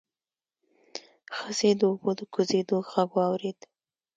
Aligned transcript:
ښځې 1.35 1.71
د 1.79 1.81
اوبو 1.89 2.11
د 2.17 2.21
کوزېدو 2.33 2.77
غږ 2.91 3.09
واورېد. 3.17 3.59